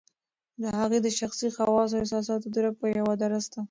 [0.61, 3.59] د هغه د شخصي خواصو او احساساتو درک په یوه درسته